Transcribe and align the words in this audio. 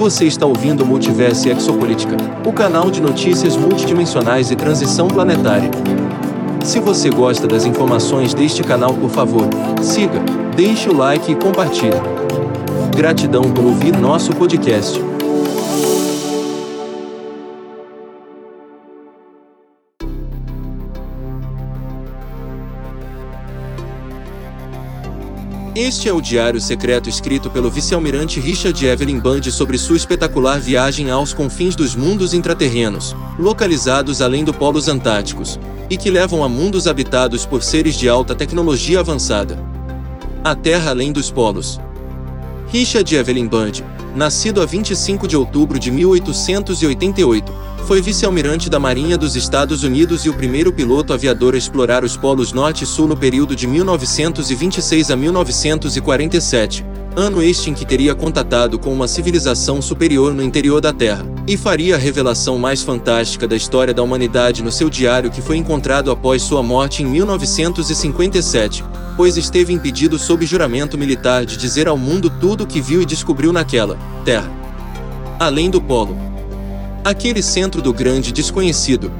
Você 0.00 0.24
está 0.24 0.46
ouvindo 0.46 0.86
Multiverso 0.86 1.46
e 1.46 1.50
Exopolítica, 1.50 2.16
o 2.46 2.54
canal 2.54 2.90
de 2.90 3.02
notícias 3.02 3.54
multidimensionais 3.54 4.50
e 4.50 4.56
transição 4.56 5.06
planetária. 5.08 5.70
Se 6.64 6.80
você 6.80 7.10
gosta 7.10 7.46
das 7.46 7.66
informações 7.66 8.32
deste 8.32 8.62
canal, 8.62 8.94
por 8.94 9.10
favor, 9.10 9.46
siga, 9.82 10.18
deixe 10.56 10.88
o 10.88 10.96
like 10.96 11.30
e 11.30 11.34
compartilhe. 11.34 12.00
Gratidão 12.96 13.42
por 13.52 13.62
ouvir 13.62 13.94
nosso 13.94 14.32
podcast. 14.32 14.98
Este 25.82 26.10
é 26.10 26.12
o 26.12 26.20
diário 26.20 26.60
secreto 26.60 27.08
escrito 27.08 27.48
pelo 27.48 27.70
vice-almirante 27.70 28.38
Richard 28.38 28.84
Evelyn 28.84 29.18
Band 29.18 29.44
sobre 29.44 29.78
sua 29.78 29.96
espetacular 29.96 30.60
viagem 30.60 31.10
aos 31.10 31.32
confins 31.32 31.74
dos 31.74 31.96
mundos 31.96 32.34
intraterrenos, 32.34 33.16
localizados 33.38 34.20
além 34.20 34.44
do 34.44 34.52
polos 34.52 34.90
antárticos, 34.90 35.58
e 35.88 35.96
que 35.96 36.10
levam 36.10 36.44
a 36.44 36.50
mundos 36.50 36.86
habitados 36.86 37.46
por 37.46 37.62
seres 37.62 37.94
de 37.94 38.10
alta 38.10 38.34
tecnologia 38.34 39.00
avançada. 39.00 39.58
A 40.44 40.54
Terra 40.54 40.90
além 40.90 41.12
dos 41.12 41.30
polos. 41.30 41.80
Richard 42.68 43.16
Evelyn 43.16 43.48
Band, 43.48 43.82
nascido 44.14 44.60
a 44.60 44.66
25 44.66 45.26
de 45.26 45.36
outubro 45.36 45.78
de 45.78 45.90
1888, 45.90 47.52
foi 47.86 48.00
vice-almirante 48.00 48.70
da 48.70 48.78
Marinha 48.78 49.18
dos 49.18 49.36
Estados 49.36 49.82
Unidos 49.82 50.24
e 50.24 50.28
o 50.28 50.34
primeiro 50.34 50.72
piloto 50.72 51.12
aviador 51.12 51.54
a 51.54 51.58
explorar 51.58 52.04
os 52.04 52.16
polos 52.16 52.52
norte 52.52 52.84
e 52.84 52.86
sul 52.86 53.08
no 53.08 53.16
período 53.16 53.56
de 53.56 53.66
1926 53.66 55.10
a 55.10 55.16
1947, 55.16 56.84
ano 57.16 57.42
este 57.42 57.70
em 57.70 57.74
que 57.74 57.84
teria 57.84 58.14
contatado 58.14 58.78
com 58.78 58.92
uma 58.92 59.08
civilização 59.08 59.82
superior 59.82 60.32
no 60.32 60.42
interior 60.42 60.80
da 60.80 60.92
Terra, 60.92 61.24
e 61.50 61.56
faria 61.56 61.96
a 61.96 61.98
revelação 61.98 62.56
mais 62.60 62.80
fantástica 62.80 63.48
da 63.48 63.56
história 63.56 63.92
da 63.92 64.04
humanidade 64.04 64.62
no 64.62 64.70
seu 64.70 64.88
diário 64.88 65.32
que 65.32 65.42
foi 65.42 65.56
encontrado 65.56 66.12
após 66.12 66.42
sua 66.42 66.62
morte 66.62 67.02
em 67.02 67.06
1957, 67.06 68.84
pois 69.16 69.36
esteve 69.36 69.72
impedido 69.72 70.16
sob 70.16 70.46
juramento 70.46 70.96
militar 70.96 71.44
de 71.44 71.56
dizer 71.56 71.88
ao 71.88 71.98
mundo 71.98 72.30
tudo 72.30 72.62
o 72.62 72.66
que 72.68 72.80
viu 72.80 73.02
e 73.02 73.04
descobriu 73.04 73.52
naquela 73.52 73.98
Terra. 74.24 74.48
Além 75.40 75.68
do 75.68 75.80
polo, 75.80 76.16
aquele 77.02 77.42
centro 77.42 77.82
do 77.82 77.92
grande 77.92 78.30
desconhecido. 78.30 79.10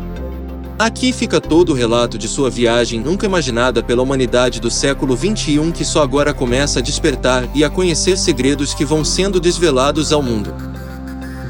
Aqui 0.79 1.13
fica 1.13 1.41
todo 1.41 1.71
o 1.71 1.75
relato 1.75 2.17
de 2.17 2.29
sua 2.29 2.49
viagem 2.49 3.01
nunca 3.01 3.27
imaginada 3.27 3.83
pela 3.83 4.03
humanidade 4.03 4.61
do 4.61 4.71
século 4.71 5.17
XXI 5.17 5.73
que 5.75 5.85
só 5.85 6.01
agora 6.01 6.33
começa 6.33 6.79
a 6.79 6.83
despertar 6.83 7.51
e 7.57 7.65
a 7.65 7.69
conhecer 7.69 8.17
segredos 8.17 8.73
que 8.73 8.85
vão 8.85 9.05
sendo 9.05 9.41
desvelados 9.41 10.13
ao 10.13 10.23
mundo. 10.23 10.70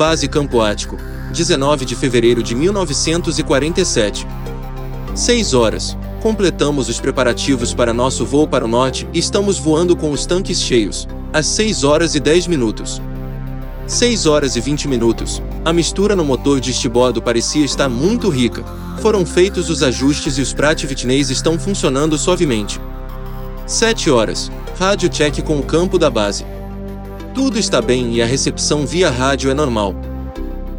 Base 0.00 0.26
Campo 0.28 0.62
Ático, 0.62 0.96
19 1.30 1.84
de 1.84 1.94
fevereiro 1.94 2.42
de 2.42 2.54
1947. 2.54 4.26
6 5.14 5.52
horas. 5.52 5.94
Completamos 6.22 6.88
os 6.88 6.98
preparativos 6.98 7.74
para 7.74 7.92
nosso 7.92 8.24
voo 8.24 8.48
para 8.48 8.64
o 8.64 8.68
norte 8.68 9.06
e 9.12 9.18
estamos 9.18 9.58
voando 9.58 9.94
com 9.94 10.10
os 10.10 10.24
tanques 10.24 10.62
cheios, 10.62 11.06
às 11.34 11.44
6 11.48 11.84
horas 11.84 12.14
e 12.14 12.20
10 12.20 12.46
minutos. 12.46 13.02
6 13.86 14.24
horas 14.24 14.56
e 14.56 14.60
20 14.62 14.88
minutos. 14.88 15.42
A 15.66 15.70
mistura 15.70 16.16
no 16.16 16.24
motor 16.24 16.60
de 16.60 16.70
estibordo 16.70 17.20
parecia 17.20 17.66
estar 17.66 17.90
muito 17.90 18.30
rica. 18.30 18.64
Foram 19.02 19.26
feitos 19.26 19.68
os 19.68 19.82
ajustes 19.82 20.38
e 20.38 20.40
os 20.40 20.54
prativitneis 20.54 21.28
estão 21.28 21.58
funcionando 21.58 22.16
suavemente. 22.16 22.80
7 23.66 24.10
horas. 24.10 24.50
Rádio 24.78 25.10
check 25.10 25.42
com 25.42 25.58
o 25.58 25.62
campo 25.62 25.98
da 25.98 26.08
base. 26.08 26.46
Tudo 27.32 27.60
está 27.60 27.80
bem 27.80 28.14
e 28.14 28.20
a 28.20 28.26
recepção 28.26 28.84
via 28.84 29.08
rádio 29.08 29.50
é 29.50 29.54
normal. 29.54 29.94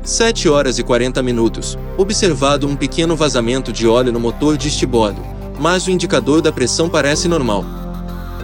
7 0.04 0.50
horas 0.50 0.78
e 0.78 0.84
40 0.84 1.24
minutos. 1.24 1.78
Observado 1.98 2.68
um 2.68 2.76
pequeno 2.76 3.16
vazamento 3.16 3.72
de 3.72 3.88
óleo 3.88 4.12
no 4.12 4.20
motor 4.20 4.58
de 4.58 4.68
estibordo, 4.68 5.22
mas 5.60 5.88
o 5.88 5.92
indicador 5.92 6.42
da 6.42 6.52
pressão 6.52 6.90
parece 6.90 7.30
normal. 7.30 7.64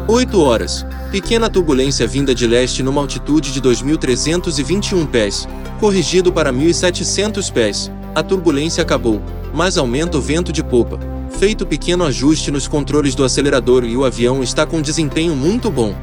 8 0.08 0.40
horas. 0.42 0.86
Pequena 1.12 1.50
turbulência 1.50 2.08
vinda 2.08 2.34
de 2.34 2.48
leste 2.48 2.82
numa 2.82 3.02
altitude 3.02 3.52
de 3.52 3.62
2.321 3.62 5.06
pés, 5.08 5.48
corrigido 5.80 6.32
para 6.32 6.54
1.700 6.54 7.52
pés. 7.52 7.92
A 8.16 8.24
turbulência 8.24 8.82
acabou, 8.82 9.22
mas 9.54 9.78
aumenta 9.78 10.18
o 10.18 10.22
vento 10.22 10.54
de 10.54 10.64
popa. 10.64 10.98
Feito 11.38 11.66
pequeno 11.66 12.06
ajuste 12.06 12.52
nos 12.52 12.70
controles 12.70 13.16
do 13.16 13.26
acelerador 13.26 13.84
e 13.84 13.98
o 13.98 14.06
avião 14.06 14.42
está 14.42 14.66
com 14.66 14.82
desempenho 14.82 15.36
muito 15.36 15.70
bom. 15.70 15.94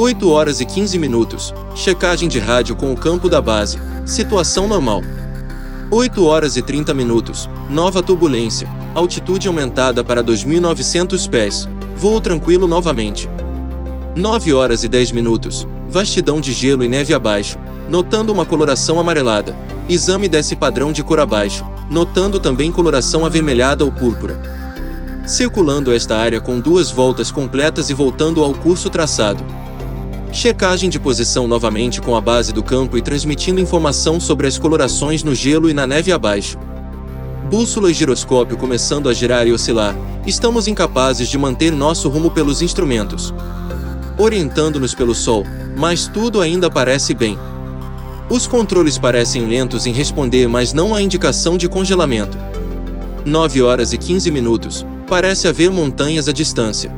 8 0.00 0.30
horas 0.30 0.60
e 0.60 0.64
15 0.64 0.96
minutos. 0.96 1.52
Checagem 1.74 2.28
de 2.28 2.38
rádio 2.38 2.76
com 2.76 2.92
o 2.92 2.96
campo 2.96 3.28
da 3.28 3.42
base. 3.42 3.80
Situação 4.06 4.68
normal. 4.68 5.02
8 5.90 6.24
horas 6.24 6.56
e 6.56 6.62
30 6.62 6.94
minutos. 6.94 7.50
Nova 7.68 8.00
turbulência. 8.00 8.68
Altitude 8.94 9.48
aumentada 9.48 10.04
para 10.04 10.22
2.900 10.22 11.28
pés. 11.28 11.68
Voo 11.96 12.20
tranquilo 12.20 12.68
novamente. 12.68 13.28
9 14.14 14.54
horas 14.54 14.84
e 14.84 14.88
10 14.88 15.10
minutos. 15.10 15.66
Vastidão 15.88 16.40
de 16.40 16.52
gelo 16.52 16.84
e 16.84 16.88
neve 16.88 17.12
abaixo, 17.12 17.58
notando 17.90 18.32
uma 18.32 18.46
coloração 18.46 19.00
amarelada. 19.00 19.56
Exame 19.88 20.28
desse 20.28 20.54
padrão 20.54 20.92
de 20.92 21.02
cor 21.02 21.18
abaixo, 21.18 21.66
notando 21.90 22.38
também 22.38 22.70
coloração 22.70 23.26
avermelhada 23.26 23.84
ou 23.84 23.90
púrpura. 23.90 24.40
Circulando 25.26 25.92
esta 25.92 26.16
área 26.16 26.40
com 26.40 26.60
duas 26.60 26.88
voltas 26.88 27.32
completas 27.32 27.90
e 27.90 27.94
voltando 27.94 28.44
ao 28.44 28.54
curso 28.54 28.88
traçado. 28.88 29.44
Checagem 30.32 30.90
de 30.90 30.98
posição 31.00 31.48
novamente 31.48 32.00
com 32.00 32.14
a 32.14 32.20
base 32.20 32.52
do 32.52 32.62
campo 32.62 32.96
e 32.96 33.02
transmitindo 33.02 33.60
informação 33.60 34.20
sobre 34.20 34.46
as 34.46 34.58
colorações 34.58 35.22
no 35.22 35.34
gelo 35.34 35.68
e 35.68 35.74
na 35.74 35.86
neve 35.86 36.12
abaixo. 36.12 36.58
Bússola 37.50 37.90
e 37.90 37.94
giroscópio 37.94 38.56
começando 38.56 39.08
a 39.08 39.14
girar 39.14 39.46
e 39.46 39.52
oscilar. 39.52 39.96
Estamos 40.26 40.68
incapazes 40.68 41.28
de 41.28 41.38
manter 41.38 41.72
nosso 41.72 42.08
rumo 42.08 42.30
pelos 42.30 42.60
instrumentos 42.62 43.32
orientando-nos 44.18 44.94
pelo 44.94 45.14
Sol, 45.14 45.44
mas 45.76 46.08
tudo 46.08 46.40
ainda 46.40 46.68
parece 46.68 47.14
bem. 47.14 47.38
Os 48.28 48.46
controles 48.46 48.98
parecem 48.98 49.46
lentos 49.46 49.86
em 49.86 49.92
responder, 49.92 50.48
mas 50.48 50.72
não 50.72 50.94
há 50.94 51.00
indicação 51.00 51.56
de 51.56 51.68
congelamento. 51.68 52.36
9 53.24 53.62
horas 53.62 53.92
e 53.92 53.98
15 53.98 54.30
minutos. 54.30 54.84
Parece 55.06 55.48
haver 55.48 55.70
montanhas 55.70 56.28
à 56.28 56.32
distância. 56.32 56.92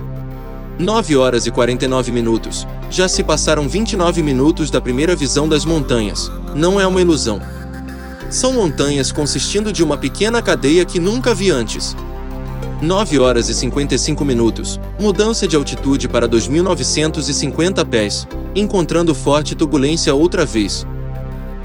9 0.79 1.17
horas 1.17 1.47
e 1.47 1.51
49 1.51 2.11
minutos. 2.11 2.67
Já 2.91 3.07
se 3.07 3.23
passaram 3.23 3.69
29 3.69 4.21
minutos 4.21 4.69
da 4.69 4.81
primeira 4.81 5.15
visão 5.15 5.49
das 5.49 5.65
montanhas. 5.65 6.31
Não 6.57 6.81
é 6.81 6.85
uma 6.85 7.01
ilusão. 7.01 7.41
São 8.29 8.53
montanhas 8.53 9.13
consistindo 9.13 9.73
de 9.73 9.85
uma 9.85 9.97
pequena 9.97 10.43
cadeia 10.43 10.85
que 10.85 10.99
nunca 10.99 11.33
vi 11.33 11.51
antes. 11.51 11.97
9 12.83 13.21
horas 13.21 13.49
e 13.49 13.55
55 13.55 14.25
minutos. 14.25 14.81
Mudança 14.99 15.47
de 15.47 15.55
altitude 15.55 16.09
para 16.09 16.29
2.950 16.29 17.87
pés, 17.87 18.27
encontrando 18.57 19.15
forte 19.15 19.55
turbulência 19.55 20.13
outra 20.13 20.45
vez. 20.45 20.85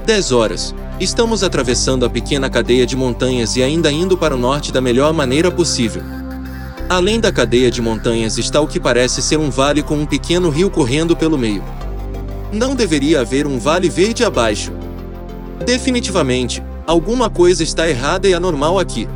10 0.04 0.30
horas. 0.30 0.74
Estamos 1.00 1.42
atravessando 1.42 2.06
a 2.06 2.10
pequena 2.10 2.48
cadeia 2.48 2.86
de 2.86 2.94
montanhas 2.94 3.56
e 3.56 3.64
ainda 3.64 3.90
indo 3.90 4.16
para 4.16 4.34
o 4.34 4.38
norte 4.38 4.70
da 4.70 4.80
melhor 4.80 5.12
maneira 5.12 5.50
possível. 5.50 6.02
Além 6.88 7.18
da 7.18 7.32
cadeia 7.32 7.68
de 7.68 7.82
montanhas 7.82 8.38
está 8.38 8.60
o 8.60 8.66
que 8.68 8.78
parece 8.78 9.20
ser 9.20 9.38
um 9.38 9.50
vale 9.50 9.82
com 9.82 9.96
um 9.96 10.06
pequeno 10.06 10.50
rio 10.50 10.70
correndo 10.70 11.16
pelo 11.16 11.36
meio. 11.36 11.64
Não 12.52 12.76
deveria 12.76 13.22
haver 13.22 13.44
um 13.44 13.58
vale 13.58 13.88
verde 13.88 14.22
abaixo. 14.22 14.72
Definitivamente, 15.64 16.62
alguma 16.86 17.28
coisa 17.28 17.64
está 17.64 17.88
errada 17.88 18.28
e 18.28 18.34
anormal 18.34 18.78
aqui. 18.78 19.08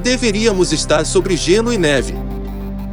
Deveríamos 0.00 0.70
estar 0.70 1.06
sobre 1.06 1.34
gelo 1.34 1.72
e 1.72 1.78
neve. 1.78 2.14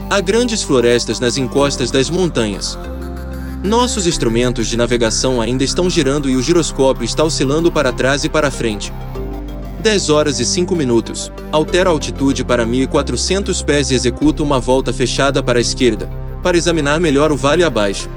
Há 0.10 0.22
grandes 0.22 0.64
florestas 0.64 1.20
nas 1.20 1.36
encostas 1.36 1.92
das 1.92 2.10
montanhas. 2.10 2.80
Nossos 3.62 4.08
instrumentos 4.08 4.68
de 4.68 4.78
navegação 4.78 5.42
ainda 5.42 5.66
estão 5.66 5.90
girando 5.90 6.30
e 6.30 6.38
o 6.38 6.42
giroscópio 6.42 7.04
está 7.04 7.22
oscilando 7.26 7.70
para 7.70 7.92
trás 7.92 8.24
e 8.24 8.30
para 8.30 8.50
frente. 8.50 8.94
10 9.80 10.10
horas 10.10 10.40
e 10.42 10.46
5 10.46 10.76
minutos. 10.76 11.32
Altera 11.52 11.90
a 11.90 11.94
altitude 11.94 12.44
para 12.44 12.66
1400 12.66 13.62
pés 13.62 13.92
e 13.92 13.96
executa 13.96 14.44
uma 14.44 14.60
volta 14.60 14.92
fechada 14.92 15.42
para 15.42 15.58
a 15.58 15.62
esquerda, 15.62 16.10
para 16.44 16.58
examinar 16.58 17.00
melhor 17.00 17.32
o 17.32 17.38
vale 17.38 17.64
abaixo. 17.64 18.10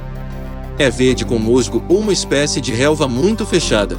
É 0.76 0.90
verde 0.90 1.24
com 1.24 1.38
musgo 1.38 1.84
ou 1.88 2.00
uma 2.00 2.12
espécie 2.12 2.60
de 2.60 2.72
relva 2.72 3.06
muito 3.06 3.46
fechada. 3.46 3.96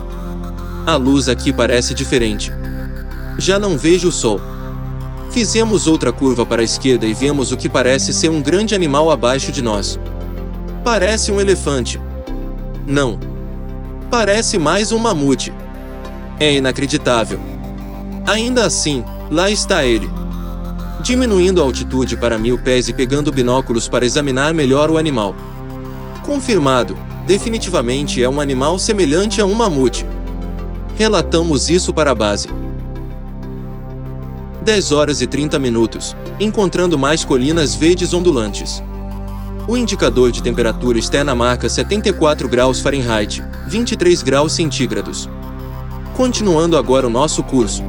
A 0.86 0.98
luz 0.98 1.30
aqui 1.30 1.54
parece 1.54 1.94
diferente. 1.94 2.52
Já 3.38 3.58
não 3.58 3.78
vejo 3.78 4.10
o 4.10 4.12
sol. 4.12 4.42
Fizemos 5.32 5.88
outra 5.88 6.12
curva 6.12 6.46
para 6.46 6.62
a 6.62 6.66
esquerda 6.66 7.06
e 7.06 7.14
vemos 7.14 7.54
o 7.54 7.58
que 7.58 7.70
parece 7.70 8.14
ser 8.14 8.30
um 8.30 8.42
grande 8.42 8.76
animal 8.76 9.10
abaixo 9.10 9.52
de 9.52 9.62
nós. 9.62 9.98
Parece 10.84 11.32
um 11.32 11.40
elefante. 11.40 12.00
Não. 12.86 13.18
Parece 14.12 14.60
mais 14.60 14.92
um 14.92 15.00
mamute. 15.00 15.54
É 16.40 16.54
inacreditável. 16.54 17.53
Ainda 18.26 18.66
assim, 18.66 19.04
lá 19.30 19.52
está 19.52 19.86
ele. 19.86 20.10
Diminuindo 21.02 21.62
a 21.62 21.66
altitude 21.66 22.16
para 22.16 22.38
mil 22.38 22.58
pés 22.58 22.88
e 22.88 22.94
pegando 22.94 23.32
binóculos 23.32 23.90
para 23.90 24.06
examinar 24.06 24.54
melhor 24.54 24.90
o 24.90 24.98
animal. 24.98 25.36
Confirmado, 26.24 26.98
definitivamente 27.28 28.24
é 28.24 28.30
um 28.30 28.40
animal 28.40 28.80
semelhante 28.80 29.42
a 29.42 29.46
um 29.46 29.54
mamute. 29.54 30.06
Relatamos 30.96 31.70
isso 31.70 31.94
para 31.94 32.12
a 32.12 32.16
base. 32.16 32.48
10 34.64 34.92
horas 34.94 35.22
e 35.22 35.28
30 35.28 35.60
minutos, 35.60 36.16
encontrando 36.40 36.98
mais 36.98 37.26
colinas 37.26 37.76
verdes 37.76 38.14
ondulantes. 38.14 38.82
O 39.68 39.76
indicador 39.76 40.32
de 40.32 40.42
temperatura 40.42 40.98
está 40.98 41.24
na 41.24 41.36
marca 41.36 41.68
74 41.68 42.48
graus 42.48 42.80
Fahrenheit, 42.80 43.44
23 43.68 44.24
graus 44.24 44.54
centígrados. 44.54 45.30
Continuando 46.16 46.78
agora 46.78 47.08
o 47.08 47.10
nosso 47.10 47.44
curso. 47.44 47.84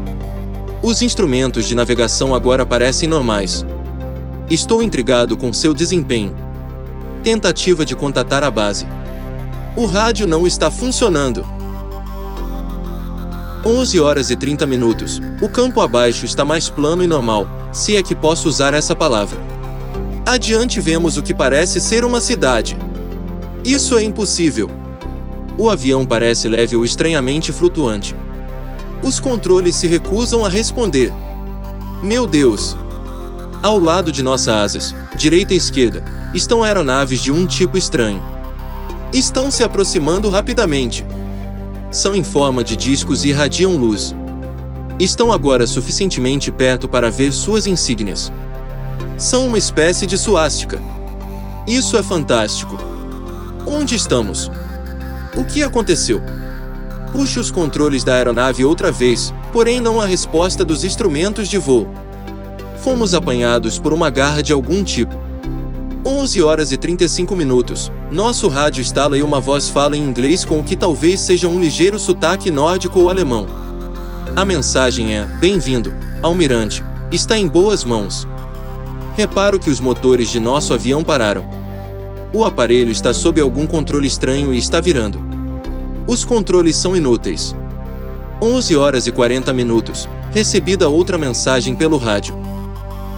Os 0.84 1.00
instrumentos 1.00 1.66
de 1.66 1.74
navegação 1.74 2.34
agora 2.34 2.66
parecem 2.66 3.08
normais. 3.08 3.64
Estou 4.50 4.82
intrigado 4.82 5.34
com 5.34 5.50
seu 5.50 5.72
desempenho. 5.72 6.36
Tentativa 7.22 7.86
de 7.86 7.96
contatar 7.96 8.44
a 8.44 8.50
base. 8.50 8.86
O 9.74 9.86
rádio 9.86 10.26
não 10.26 10.46
está 10.46 10.70
funcionando. 10.70 11.42
11 13.64 13.98
horas 13.98 14.28
e 14.28 14.36
30 14.36 14.66
minutos. 14.66 15.22
O 15.40 15.48
campo 15.48 15.80
abaixo 15.80 16.26
está 16.26 16.44
mais 16.44 16.68
plano 16.68 17.02
e 17.02 17.06
normal, 17.06 17.48
se 17.72 17.96
é 17.96 18.02
que 18.02 18.14
posso 18.14 18.46
usar 18.46 18.74
essa 18.74 18.94
palavra. 18.94 19.38
Adiante 20.26 20.82
vemos 20.82 21.16
o 21.16 21.22
que 21.22 21.32
parece 21.32 21.80
ser 21.80 22.04
uma 22.04 22.20
cidade. 22.20 22.76
Isso 23.64 23.96
é 23.96 24.04
impossível. 24.04 24.70
O 25.56 25.70
avião 25.70 26.04
parece 26.04 26.46
leve 26.46 26.76
ou 26.76 26.84
estranhamente 26.84 27.52
flutuante. 27.52 28.14
Os 29.04 29.20
controles 29.20 29.76
se 29.76 29.86
recusam 29.86 30.44
a 30.44 30.48
responder. 30.48 31.12
Meu 32.02 32.26
Deus! 32.26 32.76
Ao 33.62 33.78
lado 33.78 34.10
de 34.10 34.22
nossas 34.22 34.48
asas, 34.48 34.94
direita 35.16 35.54
e 35.54 35.56
esquerda, 35.56 36.04
estão 36.34 36.64
aeronaves 36.64 37.20
de 37.20 37.30
um 37.30 37.46
tipo 37.46 37.78
estranho. 37.78 38.22
Estão 39.12 39.50
se 39.50 39.62
aproximando 39.62 40.28
rapidamente. 40.28 41.06
São 41.90 42.16
em 42.16 42.24
forma 42.24 42.64
de 42.64 42.76
discos 42.76 43.24
e 43.24 43.28
irradiam 43.28 43.76
luz. 43.76 44.14
Estão 44.98 45.32
agora 45.32 45.66
suficientemente 45.66 46.50
perto 46.50 46.88
para 46.88 47.10
ver 47.10 47.32
suas 47.32 47.66
insígnias 47.66 48.32
são 49.16 49.46
uma 49.46 49.58
espécie 49.58 50.06
de 50.06 50.18
suástica. 50.18 50.80
Isso 51.66 51.96
é 51.96 52.02
fantástico. 52.02 52.76
Onde 53.66 53.94
estamos? 53.94 54.50
O 55.36 55.44
que 55.44 55.62
aconteceu? 55.62 56.20
Puxe 57.14 57.38
os 57.38 57.48
controles 57.48 58.02
da 58.02 58.14
aeronave 58.14 58.64
outra 58.64 58.90
vez, 58.90 59.32
porém 59.52 59.80
não 59.80 60.00
há 60.00 60.04
resposta 60.04 60.64
dos 60.64 60.82
instrumentos 60.82 61.46
de 61.46 61.58
voo. 61.58 61.88
Fomos 62.78 63.14
apanhados 63.14 63.78
por 63.78 63.92
uma 63.92 64.10
garra 64.10 64.42
de 64.42 64.52
algum 64.52 64.82
tipo. 64.82 65.14
11 66.04 66.42
horas 66.42 66.72
e 66.72 66.76
35 66.76 67.36
minutos. 67.36 67.92
Nosso 68.10 68.48
rádio 68.48 68.82
instala 68.82 69.16
e 69.16 69.22
uma 69.22 69.38
voz 69.38 69.68
fala 69.68 69.96
em 69.96 70.02
inglês 70.02 70.44
com 70.44 70.58
o 70.58 70.64
que 70.64 70.74
talvez 70.74 71.20
seja 71.20 71.46
um 71.46 71.60
ligeiro 71.60 72.00
sotaque 72.00 72.50
nórdico 72.50 72.98
ou 72.98 73.08
alemão. 73.08 73.46
A 74.34 74.44
mensagem 74.44 75.16
é: 75.16 75.24
Bem-vindo, 75.38 75.94
almirante. 76.20 76.82
Está 77.12 77.38
em 77.38 77.46
boas 77.46 77.84
mãos. 77.84 78.26
Reparo 79.16 79.60
que 79.60 79.70
os 79.70 79.78
motores 79.78 80.30
de 80.30 80.40
nosso 80.40 80.74
avião 80.74 81.04
pararam. 81.04 81.48
O 82.32 82.44
aparelho 82.44 82.90
está 82.90 83.14
sob 83.14 83.40
algum 83.40 83.68
controle 83.68 84.08
estranho 84.08 84.52
e 84.52 84.58
está 84.58 84.80
virando. 84.80 85.33
Os 86.06 86.22
controles 86.22 86.76
são 86.76 86.94
inúteis. 86.94 87.56
11 88.40 88.76
horas 88.76 89.06
e 89.06 89.12
40 89.12 89.52
minutos. 89.54 90.06
Recebida 90.32 90.88
outra 90.88 91.16
mensagem 91.16 91.74
pelo 91.74 91.96
rádio. 91.96 92.36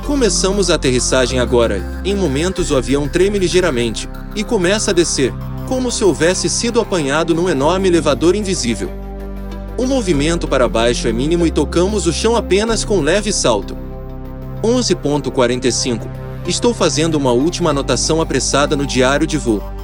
Começamos 0.07 0.71
a 0.71 0.77
aterrissagem 0.77 1.41
agora. 1.41 2.01
Em 2.05 2.15
momentos 2.15 2.71
o 2.71 2.77
avião 2.77 3.09
treme 3.09 3.41
ligeiramente 3.41 4.09
e 4.37 4.45
começa 4.45 4.93
a 4.93 4.95
descer, 4.95 5.35
como 5.67 5.91
se 5.91 6.05
houvesse 6.05 6.49
sido 6.49 6.81
apanhado 6.81 7.35
num 7.35 7.49
enorme 7.49 7.89
elevador 7.89 8.37
invisível. 8.37 8.89
O 9.77 9.85
movimento 9.85 10.47
para 10.47 10.69
baixo 10.69 11.09
é 11.09 11.13
mínimo 11.13 11.45
e 11.45 11.51
tocamos 11.51 12.07
o 12.07 12.13
chão 12.13 12.37
apenas 12.37 12.85
com 12.85 12.99
um 12.99 13.03
leve 13.03 13.33
salto. 13.33 13.77
11.45 14.63 16.09
Estou 16.47 16.73
fazendo 16.73 17.17
uma 17.17 17.33
última 17.33 17.71
anotação 17.71 18.21
apressada 18.21 18.77
no 18.77 18.87
diário 18.87 19.27
de 19.27 19.37
voo. 19.37 19.76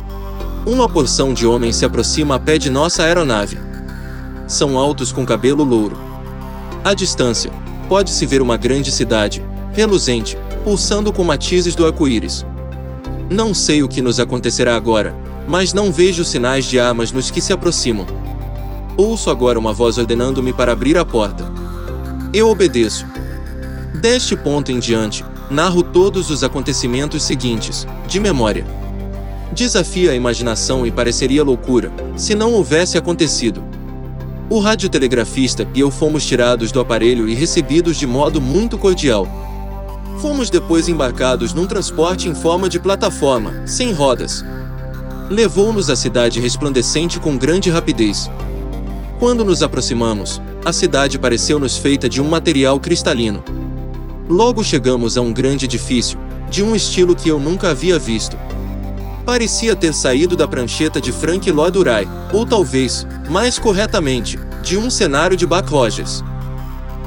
Uma 0.65 0.89
porção 0.89 1.35
de 1.35 1.45
homens 1.45 1.75
se 1.75 1.85
aproxima 1.85 2.37
a 2.37 2.39
pé 2.39 2.57
de 2.57 2.71
nossa 2.71 3.03
aeronave. 3.03 3.59
São 4.47 4.79
altos 4.79 5.11
com 5.11 5.27
cabelo 5.27 5.65
louro. 5.65 5.97
À 6.85 6.95
distância, 6.95 7.51
pode-se 7.89 8.25
ver 8.27 8.41
uma 8.41 8.57
grande 8.57 8.93
cidade, 8.93 9.45
reluzente, 9.73 10.39
pulsando 10.63 11.13
com 11.13 11.25
matizes 11.25 11.75
do 11.75 11.85
arco-íris. 11.85 12.47
Não 13.29 13.53
sei 13.53 13.83
o 13.83 13.89
que 13.89 14.01
nos 14.01 14.21
acontecerá 14.21 14.77
agora, 14.77 15.13
mas 15.49 15.73
não 15.73 15.91
vejo 15.91 16.25
sinais 16.25 16.65
de 16.65 16.79
armas 16.79 17.11
nos 17.11 17.29
que 17.29 17.41
se 17.41 17.53
aproximam. 17.53 18.07
Ouço 18.97 19.31
agora 19.31 19.59
uma 19.59 19.73
voz 19.73 19.99
ordenando-me 19.99 20.53
para 20.53 20.71
abrir 20.71 20.97
a 20.97 21.05
porta. 21.05 21.45
Eu 22.33 22.49
obedeço. 22.49 23.05
Deste 24.01 24.37
ponto 24.37 24.71
em 24.71 24.79
diante, 24.79 25.25
narro 25.51 25.83
todos 25.83 26.31
os 26.31 26.45
acontecimentos 26.45 27.25
seguintes, 27.25 27.85
de 28.07 28.21
memória. 28.21 28.82
Desafia 29.55 30.13
a 30.13 30.15
imaginação 30.15 30.87
e 30.87 30.91
pareceria 30.91 31.45
loucura, 31.45 31.93
se 32.17 32.35
não 32.35 32.55
houvesse 32.55 32.97
acontecido. 32.97 33.63
O 34.49 34.59
radiotelegrafista 34.59 35.69
e 35.75 35.81
eu 35.81 35.91
fomos 35.91 36.25
tirados 36.25 36.73
do 36.73 36.81
aparelho 36.81 37.29
e 37.29 37.35
recebidos 37.35 37.99
de 37.99 38.07
modo 38.07 38.41
muito 38.41 38.79
cordial. 38.79 39.29
Fomos 40.23 40.49
depois 40.49 40.89
embarcados 40.89 41.53
num 41.53 41.67
transporte 41.67 42.29
em 42.29 42.35
forma 42.35 42.67
de 42.67 42.81
plataforma, 42.81 43.67
sem 43.67 43.93
rodas. 43.93 44.43
Levou-nos 45.29 45.91
à 45.91 45.97
cidade 45.97 46.41
resplandecente 46.41 47.21
com 47.21 47.37
grande 47.37 47.69
rapidez. 47.69 48.31
Quando 49.19 49.45
nos 49.45 49.63
aproximamos, 49.63 50.41
a 50.65 50.73
cidade 50.73 51.19
pareceu-nos 51.19 51.77
feita 51.77 52.09
de 52.09 52.23
um 52.23 52.29
material 52.29 52.81
cristalino. 52.81 53.45
Logo 54.29 54.65
chegamos 54.65 55.19
a 55.19 55.21
um 55.21 55.33
grande 55.33 55.67
edifício, 55.67 56.19
de 56.51 56.63
um 56.63 56.75
estilo 56.75 57.15
que 57.15 57.29
eu 57.29 57.39
nunca 57.39 57.71
havia 57.71 57.99
visto. 57.99 58.37
Parecia 59.25 59.77
ter 59.77 59.95
saído 59.95 60.37
da 60.37 60.49
prancheta 60.49 61.01
de 61.01 61.13
Frank 61.13 61.49
Lloyd 61.51 61.79
Wright, 61.79 62.11
ou 62.33 62.45
talvez, 62.45 63.07
mais 63.31 63.57
corretamente, 63.57 64.39
de 64.63 64.77
um 64.77 64.91
cenário 64.91 65.37
de 65.37 65.47
Buck 65.47 65.71
Rogers. 65.71 66.25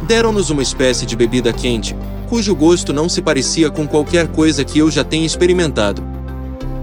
Deram-nos 0.07 0.49
uma 0.49 0.61
espécie 0.61 1.05
de 1.05 1.15
bebida 1.15 1.51
quente, 1.51 1.95
cujo 2.29 2.55
gosto 2.55 2.93
não 2.93 3.09
se 3.09 3.21
parecia 3.21 3.69
com 3.69 3.85
qualquer 3.85 4.27
coisa 4.29 4.63
que 4.63 4.79
eu 4.79 4.89
já 4.89 5.03
tenha 5.03 5.25
experimentado. 5.25 6.01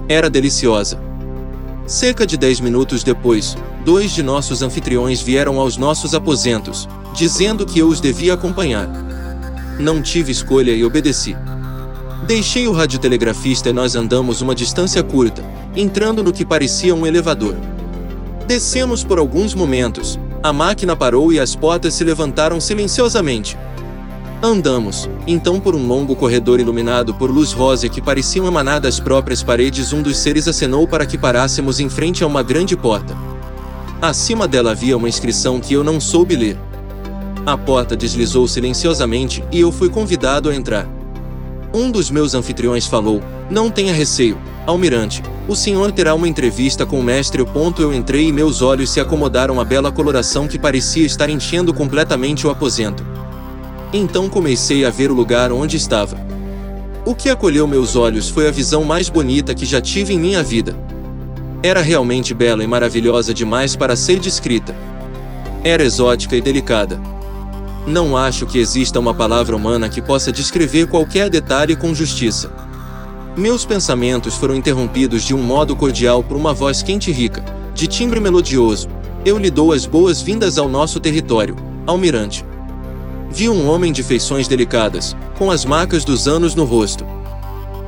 Era 0.07 0.29
deliciosa. 0.29 0.99
Cerca 1.87 2.27
de 2.27 2.37
dez 2.37 2.59
minutos 2.59 3.03
depois, 3.03 3.57
dois 3.83 4.11
de 4.11 4.21
nossos 4.21 4.61
anfitriões 4.61 5.19
vieram 5.19 5.59
aos 5.59 5.77
nossos 5.77 6.13
aposentos, 6.13 6.87
dizendo 7.13 7.65
que 7.65 7.79
eu 7.79 7.87
os 7.87 7.99
devia 7.99 8.35
acompanhar. 8.35 8.87
Não 9.79 9.99
tive 10.01 10.31
escolha 10.31 10.71
e 10.71 10.85
obedeci. 10.85 11.35
Deixei 12.25 12.67
o 12.67 12.71
radiotelegrafista 12.71 13.69
e 13.69 13.73
nós 13.73 13.95
andamos 13.95 14.41
uma 14.41 14.55
distância 14.55 15.03
curta, 15.03 15.43
entrando 15.75 16.23
no 16.23 16.31
que 16.31 16.45
parecia 16.45 16.95
um 16.95 17.05
elevador. 17.05 17.55
Descemos 18.47 19.03
por 19.03 19.19
alguns 19.19 19.53
momentos, 19.53 20.17
a 20.41 20.53
máquina 20.53 20.95
parou 20.95 21.33
e 21.33 21.39
as 21.39 21.53
portas 21.53 21.93
se 21.93 22.03
levantaram 22.03 22.61
silenciosamente. 22.61 23.57
Andamos, 24.41 25.09
então, 25.27 25.59
por 25.59 25.75
um 25.75 25.85
longo 25.85 26.15
corredor 26.15 26.59
iluminado 26.59 27.13
por 27.13 27.29
luz 27.29 27.53
rosa 27.53 27.87
que 27.87 28.01
pareciam 28.01 28.45
emanar 28.45 28.79
das 28.79 28.99
próprias 28.99 29.41
paredes. 29.41 29.93
Um 29.93 30.01
dos 30.01 30.17
seres 30.17 30.47
acenou 30.47 30.85
para 30.85 31.05
que 31.05 31.17
parássemos 31.17 31.79
em 31.79 31.87
frente 31.87 32.23
a 32.23 32.27
uma 32.27 32.43
grande 32.43 32.75
porta. 32.75 33.15
Acima 34.01 34.45
dela 34.45 34.71
havia 34.71 34.97
uma 34.97 35.07
inscrição 35.07 35.61
que 35.61 35.73
eu 35.73 35.83
não 35.83 35.99
soube 35.99 36.35
ler. 36.35 36.57
A 37.45 37.57
porta 37.57 37.95
deslizou 37.95 38.45
silenciosamente 38.47 39.41
e 39.49 39.61
eu 39.61 39.71
fui 39.71 39.89
convidado 39.89 40.49
a 40.49 40.55
entrar. 40.55 41.02
Um 41.73 41.89
dos 41.89 42.11
meus 42.11 42.35
anfitriões 42.35 42.85
falou: 42.85 43.19
Não 43.49 43.71
tenha 43.71 43.91
receio, 43.91 44.37
almirante. 44.67 45.23
O 45.47 45.55
senhor 45.55 45.91
terá 45.91 46.13
uma 46.13 46.27
entrevista 46.27 46.85
com 46.85 46.99
o 46.99 47.03
mestre. 47.03 47.43
Eu 47.79 47.93
entrei 47.93 48.27
e 48.27 48.31
meus 48.31 48.61
olhos 48.61 48.91
se 48.91 48.99
acomodaram 48.99 49.59
à 49.59 49.65
bela 49.65 49.91
coloração 49.91 50.47
que 50.47 50.59
parecia 50.59 51.05
estar 51.05 51.29
enchendo 51.29 51.73
completamente 51.73 52.45
o 52.45 52.51
aposento. 52.51 53.03
Então 53.91 54.29
comecei 54.29 54.85
a 54.85 54.91
ver 54.91 55.09
o 55.09 55.15
lugar 55.15 55.51
onde 55.51 55.75
estava. 55.75 56.15
O 57.05 57.15
que 57.15 57.29
acolheu 57.29 57.67
meus 57.67 57.95
olhos 57.95 58.29
foi 58.29 58.47
a 58.47 58.51
visão 58.51 58.83
mais 58.83 59.09
bonita 59.09 59.55
que 59.55 59.65
já 59.65 59.81
tive 59.81 60.13
em 60.13 60.19
minha 60.19 60.43
vida. 60.43 60.77
Era 61.63 61.81
realmente 61.81 62.33
bela 62.33 62.63
e 62.63 62.67
maravilhosa 62.67 63.33
demais 63.33 63.75
para 63.75 63.95
ser 63.95 64.19
descrita. 64.19 64.75
Era 65.63 65.83
exótica 65.83 66.35
e 66.35 66.41
delicada. 66.41 67.12
Não 67.85 68.15
acho 68.15 68.45
que 68.45 68.59
exista 68.59 68.97
uma 68.97 69.13
palavra 69.13 69.55
humana 69.55 69.89
que 69.89 70.01
possa 70.01 70.31
descrever 70.31 70.87
qualquer 70.87 71.29
detalhe 71.29 71.75
com 71.75 71.93
justiça. 71.93 72.49
Meus 73.35 73.65
pensamentos 73.65 74.35
foram 74.35 74.55
interrompidos 74.55 75.23
de 75.23 75.33
um 75.33 75.41
modo 75.41 75.75
cordial 75.75 76.23
por 76.23 76.37
uma 76.37 76.53
voz 76.53 76.81
quente 76.81 77.09
e 77.09 77.13
rica, 77.13 77.43
de 77.73 77.85
timbre 77.87 78.21
melodioso. 78.21 78.87
Eu 79.25 79.37
lhe 79.37 79.49
dou 79.49 79.73
as 79.73 79.85
boas-vindas 79.85 80.57
ao 80.57 80.69
nosso 80.69 80.97
território, 80.99 81.57
almirante. 81.85 82.45
Vi 83.29 83.49
um 83.49 83.67
homem 83.67 83.91
de 83.91 84.01
feições 84.01 84.47
delicadas, 84.47 85.13
com 85.37 85.51
as 85.51 85.65
marcas 85.65 86.05
dos 86.05 86.25
anos 86.25 86.55
no 86.55 86.63
rosto. 86.63 87.05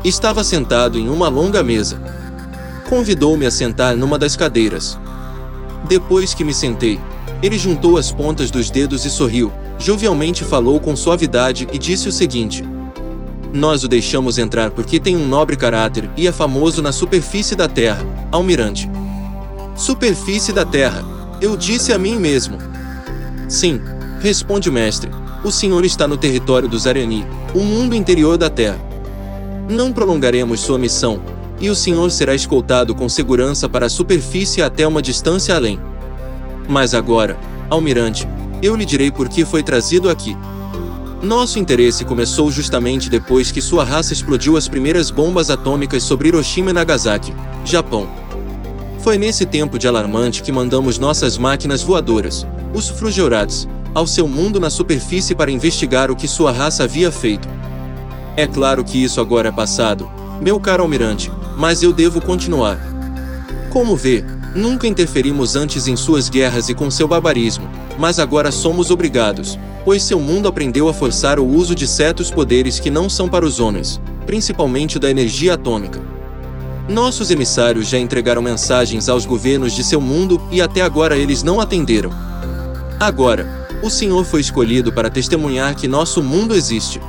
Estava 0.03 0.43
sentado 0.43 0.99
em 0.99 1.07
uma 1.07 1.29
longa 1.29 1.63
mesa. 1.63 2.01
Convidou-me 2.89 3.45
a 3.45 3.51
sentar 3.51 3.95
numa 3.95 4.19
das 4.19 4.35
cadeiras. 4.35 4.97
Depois 5.87 6.33
que 6.33 6.43
me 6.43 6.53
sentei, 6.53 6.99
ele 7.41 7.57
juntou 7.57 7.97
as 7.97 8.11
pontas 8.11 8.49
dos 8.49 8.69
dedos 8.69 9.05
e 9.05 9.09
sorriu, 9.09 9.51
jovialmente 9.77 10.43
falou 10.43 10.79
com 10.79 10.95
suavidade 10.95 11.67
e 11.71 11.77
disse 11.77 12.07
o 12.07 12.11
seguinte: 12.11 12.63
Nós 13.53 13.83
o 13.83 13.87
deixamos 13.87 14.37
entrar 14.37 14.71
porque 14.71 14.99
tem 14.99 15.15
um 15.15 15.27
nobre 15.27 15.55
caráter 15.55 16.09
e 16.15 16.27
é 16.27 16.31
famoso 16.31 16.81
na 16.81 16.91
superfície 16.91 17.55
da 17.55 17.67
terra, 17.67 18.05
almirante. 18.31 18.89
Superfície 19.75 20.53
da 20.53 20.65
terra, 20.65 21.03
eu 21.41 21.57
disse 21.57 21.91
a 21.91 21.97
mim 21.97 22.17
mesmo. 22.17 22.57
Sim, 23.47 23.81
responde 24.21 24.69
o 24.69 24.73
mestre, 24.73 25.11
o 25.43 25.51
senhor 25.51 25.85
está 25.85 26.07
no 26.07 26.17
território 26.17 26.67
dos 26.67 26.87
Arani, 26.87 27.25
o 27.53 27.59
mundo 27.59 27.95
interior 27.95 28.37
da 28.37 28.49
terra. 28.49 28.79
Não 29.69 29.91
prolongaremos 29.91 30.59
sua 30.59 30.79
missão, 30.79 31.21
e 31.59 31.69
o 31.69 31.75
senhor 31.75 32.09
será 32.11 32.33
escoltado 32.33 32.95
com 32.95 33.07
segurança 33.07 33.69
para 33.69 33.85
a 33.85 33.89
superfície 33.89 34.61
até 34.61 34.87
uma 34.87 35.01
distância 35.01 35.55
além. 35.55 35.79
Mas 36.67 36.93
agora, 36.93 37.37
almirante, 37.69 38.27
eu 38.61 38.75
lhe 38.75 38.85
direi 38.85 39.11
por 39.11 39.29
que 39.29 39.45
foi 39.45 39.61
trazido 39.61 40.09
aqui. 40.09 40.35
Nosso 41.21 41.57
interesse 41.57 42.05
começou 42.05 42.51
justamente 42.51 43.09
depois 43.09 43.51
que 43.51 43.61
sua 43.61 43.83
raça 43.83 44.13
explodiu 44.13 44.57
as 44.57 44.67
primeiras 44.67 45.09
bombas 45.09 45.49
atômicas 45.49 46.03
sobre 46.03 46.27
Hiroshima 46.27 46.69
e 46.69 46.73
Nagasaki, 46.73 47.33
Japão. 47.63 48.07
Foi 48.99 49.17
nesse 49.17 49.45
tempo 49.45 49.77
de 49.77 49.87
alarmante 49.87 50.41
que 50.41 50.51
mandamos 50.51 50.97
nossas 50.97 51.37
máquinas 51.37 51.83
voadoras, 51.83 52.45
os 52.73 52.89
Frugeorats, 52.89 53.67
ao 53.93 54.05
seu 54.05 54.27
mundo 54.27 54.59
na 54.59 54.69
superfície 54.69 55.33
para 55.33 55.51
investigar 55.51 56.11
o 56.11 56.15
que 56.15 56.27
sua 56.27 56.51
raça 56.51 56.83
havia 56.83 57.11
feito. 57.11 57.47
É 58.35 58.45
claro 58.45 58.83
que 58.83 59.01
isso 59.01 59.21
agora 59.21 59.49
é 59.49 59.51
passado, 59.51 60.09
meu 60.41 60.59
caro 60.59 60.83
almirante, 60.83 61.31
mas 61.55 61.81
eu 61.81 61.93
devo 61.93 62.19
continuar. 62.19 62.77
Como 63.69 63.95
vê, 63.95 64.25
nunca 64.55 64.87
interferimos 64.87 65.55
antes 65.55 65.87
em 65.87 65.95
suas 65.95 66.29
guerras 66.29 66.69
e 66.69 66.73
com 66.73 66.89
seu 66.89 67.07
barbarismo, 67.07 67.69
mas 67.99 68.17
agora 68.17 68.51
somos 68.51 68.89
obrigados, 68.89 69.59
pois 69.83 70.01
seu 70.01 70.19
mundo 70.19 70.47
aprendeu 70.47 70.87
a 70.87 70.93
forçar 70.93 71.37
o 71.39 71.45
uso 71.45 71.75
de 71.75 71.85
certos 71.85 72.31
poderes 72.31 72.79
que 72.79 72.89
não 72.89 73.09
são 73.09 73.27
para 73.27 73.45
os 73.45 73.59
homens, 73.59 74.01
principalmente 74.25 74.97
da 74.97 75.11
energia 75.11 75.55
atômica. 75.55 76.01
Nossos 76.87 77.31
emissários 77.31 77.89
já 77.89 77.99
entregaram 77.99 78.41
mensagens 78.41 79.09
aos 79.09 79.25
governos 79.25 79.73
de 79.73 79.83
seu 79.83 79.99
mundo 79.99 80.41
e 80.51 80.61
até 80.61 80.81
agora 80.81 81.17
eles 81.17 81.43
não 81.43 81.59
atenderam. 81.59 82.11
Agora, 82.99 83.67
o 83.83 83.89
Senhor 83.89 84.23
foi 84.23 84.39
escolhido 84.39 84.93
para 84.93 85.09
testemunhar 85.09 85.75
que 85.75 85.87
nosso 85.87 86.23
mundo 86.23 86.55
existe. 86.55 87.01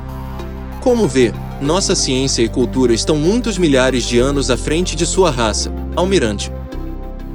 Como 0.81 1.07
vê, 1.07 1.33
nossa 1.61 1.95
ciência 1.95 2.41
e 2.41 2.49
cultura 2.49 2.93
estão 2.93 3.15
muitos 3.15 3.57
milhares 3.57 4.03
de 4.03 4.19
anos 4.19 4.49
à 4.49 4.57
frente 4.57 4.95
de 4.95 5.05
sua 5.05 5.31
raça, 5.31 5.71
almirante. 5.95 6.51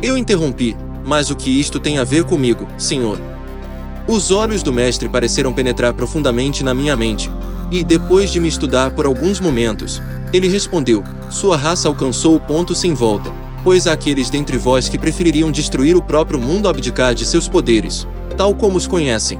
Eu 0.03 0.19
interrompi, 0.19 0.77
mas 1.05 1.31
o 1.31 1.37
que 1.37 1.49
isto 1.49 1.79
tem 1.79 1.99
a 1.99 2.03
ver 2.03 2.25
comigo, 2.25 2.67
senhor? 2.77 3.21
Os 4.09 4.33
olhos 4.33 4.61
do 4.61 4.73
mestre 4.73 5.09
pareceram 5.09 5.53
penetrar 5.53 5.95
profundamente 5.95 6.65
na 6.65 6.75
minha 6.75 6.97
mente, 6.97 7.31
e, 7.71 7.85
depois 7.85 8.33
de 8.33 8.41
me 8.41 8.49
estudar 8.49 8.91
por 8.91 9.07
alguns 9.07 9.39
momentos, 9.39 10.03
ele 10.33 10.49
respondeu: 10.49 11.05
Sua 11.31 11.57
raça 11.57 11.87
alcançou 11.87 12.35
o 12.35 12.41
ponto 12.41 12.75
sem 12.75 12.95
volta, 12.95 13.33
pois 13.63 13.87
há 13.87 13.93
aqueles 13.93 14.29
dentre 14.29 14.59
vós 14.59 14.89
que 14.89 14.99
prefeririam 14.99 15.53
destruir 15.53 15.97
o 15.97 16.03
próprio 16.03 16.41
mundo 16.41 16.69
abdicar 16.69 17.15
de 17.15 17.25
seus 17.25 17.47
poderes, 17.47 18.05
tal 18.37 18.57
como 18.57 18.77
os 18.77 18.89
conhecem. 18.89 19.39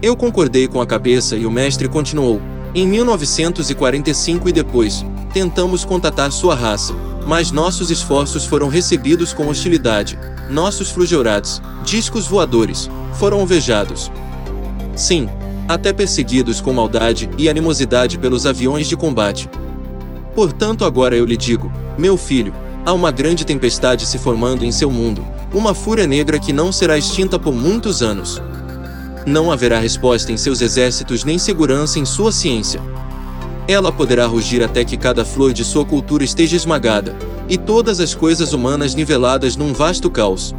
Eu 0.00 0.16
concordei 0.16 0.66
com 0.66 0.80
a 0.80 0.86
cabeça 0.86 1.36
e 1.36 1.44
o 1.44 1.50
mestre 1.50 1.86
continuou: 1.86 2.40
em 2.74 2.86
1945 2.86 4.48
e 4.48 4.52
depois, 4.52 5.04
tentamos 5.34 5.84
contatar 5.84 6.32
sua 6.32 6.54
raça, 6.54 6.94
mas 7.26 7.50
nossos 7.50 7.90
esforços 7.90 8.46
foram 8.46 8.68
recebidos 8.68 9.32
com 9.32 9.48
hostilidade. 9.48 10.18
Nossos 10.48 10.90
frugeurados, 10.90 11.60
discos 11.84 12.26
voadores, 12.26 12.88
foram 13.14 13.40
alvejados. 13.40 14.10
Sim, 14.94 15.28
até 15.68 15.92
perseguidos 15.92 16.60
com 16.60 16.72
maldade 16.72 17.28
e 17.36 17.48
animosidade 17.48 18.18
pelos 18.18 18.46
aviões 18.46 18.86
de 18.86 18.96
combate. 18.96 19.50
Portanto, 20.34 20.84
agora 20.84 21.16
eu 21.16 21.24
lhe 21.24 21.36
digo, 21.36 21.72
meu 21.98 22.16
filho, 22.16 22.54
há 22.84 22.92
uma 22.92 23.10
grande 23.10 23.44
tempestade 23.44 24.06
se 24.06 24.18
formando 24.18 24.64
em 24.64 24.70
seu 24.70 24.90
mundo, 24.90 25.26
uma 25.52 25.74
fúria 25.74 26.06
negra 26.06 26.38
que 26.38 26.52
não 26.52 26.70
será 26.70 26.96
extinta 26.96 27.38
por 27.38 27.52
muitos 27.52 28.02
anos 28.02 28.40
não 29.26 29.50
haverá 29.50 29.80
resposta 29.80 30.30
em 30.30 30.36
seus 30.36 30.60
exércitos 30.60 31.24
nem 31.24 31.36
segurança 31.36 31.98
em 31.98 32.04
sua 32.04 32.30
ciência. 32.30 32.80
Ela 33.68 33.90
poderá 33.90 34.26
rugir 34.26 34.62
até 34.62 34.84
que 34.84 34.96
cada 34.96 35.24
flor 35.24 35.52
de 35.52 35.64
sua 35.64 35.84
cultura 35.84 36.22
esteja 36.22 36.54
esmagada, 36.56 37.16
e 37.48 37.56
todas 37.58 38.00
as 38.00 38.14
coisas 38.14 38.52
humanas 38.52 38.94
niveladas 38.94 39.56
num 39.56 39.72
vasto 39.72 40.10
caos. 40.10 40.54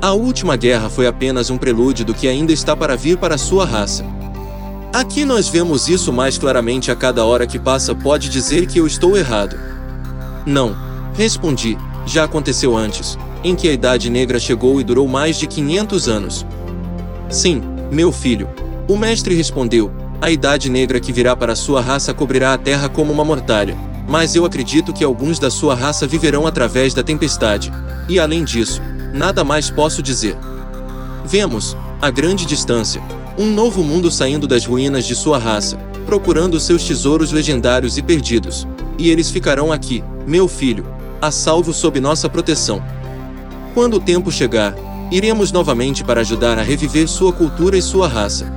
A 0.00 0.12
última 0.12 0.56
guerra 0.56 0.88
foi 0.88 1.06
apenas 1.06 1.50
um 1.50 1.58
prelúdio 1.58 2.04
do 2.04 2.14
que 2.14 2.28
ainda 2.28 2.52
está 2.52 2.76
para 2.76 2.96
vir 2.96 3.16
para 3.16 3.36
sua 3.36 3.64
raça. 3.64 4.04
Aqui 4.92 5.24
nós 5.24 5.48
vemos 5.48 5.88
isso 5.88 6.12
mais 6.12 6.38
claramente 6.38 6.90
a 6.90 6.96
cada 6.96 7.24
hora 7.24 7.46
que 7.46 7.58
passa. 7.58 7.94
Pode 7.94 8.28
dizer 8.28 8.66
que 8.66 8.78
eu 8.78 8.86
estou 8.86 9.16
errado. 9.16 9.58
Não, 10.46 10.74
respondi, 11.14 11.76
já 12.06 12.24
aconteceu 12.24 12.76
antes, 12.76 13.18
em 13.44 13.54
que 13.54 13.68
a 13.68 13.72
Idade 13.72 14.08
Negra 14.08 14.38
chegou 14.38 14.80
e 14.80 14.84
durou 14.84 15.06
mais 15.06 15.36
de 15.36 15.46
500 15.46 16.08
anos. 16.08 16.46
Sim, 17.28 17.62
meu 17.90 18.10
filho, 18.10 18.48
o 18.88 18.96
mestre 18.96 19.34
respondeu: 19.34 19.90
A 20.20 20.30
idade 20.32 20.68
negra 20.68 20.98
que 20.98 21.12
virá 21.12 21.36
para 21.36 21.54
sua 21.54 21.80
raça 21.80 22.12
cobrirá 22.12 22.52
a 22.52 22.58
terra 22.58 22.88
como 22.88 23.12
uma 23.12 23.24
mortalha. 23.24 23.76
Mas 24.08 24.34
eu 24.34 24.44
acredito 24.44 24.92
que 24.92 25.04
alguns 25.04 25.38
da 25.38 25.48
sua 25.48 25.76
raça 25.76 26.08
viverão 26.08 26.44
através 26.44 26.92
da 26.92 27.04
tempestade. 27.04 27.72
E 28.08 28.18
além 28.18 28.42
disso, 28.42 28.82
nada 29.14 29.44
mais 29.44 29.70
posso 29.70 30.02
dizer. 30.02 30.36
Vemos, 31.24 31.76
a 32.02 32.10
grande 32.10 32.44
distância, 32.46 33.00
um 33.38 33.46
novo 33.46 33.84
mundo 33.84 34.10
saindo 34.10 34.48
das 34.48 34.66
ruínas 34.66 35.04
de 35.04 35.14
sua 35.14 35.38
raça, 35.38 35.76
procurando 36.04 36.58
seus 36.58 36.82
tesouros 36.82 37.30
legendários 37.30 37.96
e 37.96 38.02
perdidos. 38.02 38.66
E 38.98 39.10
eles 39.10 39.30
ficarão 39.30 39.70
aqui, 39.70 40.02
meu 40.26 40.48
filho, 40.48 40.84
a 41.22 41.30
salvo 41.30 41.72
sob 41.72 42.00
nossa 42.00 42.28
proteção. 42.28 42.82
Quando 43.72 43.94
o 43.94 44.00
tempo 44.00 44.32
chegar, 44.32 44.74
iremos 45.12 45.52
novamente 45.52 46.02
para 46.02 46.22
ajudar 46.22 46.58
a 46.58 46.62
reviver 46.62 47.06
sua 47.06 47.32
cultura 47.32 47.76
e 47.76 47.82
sua 47.82 48.08
raça. 48.08 48.52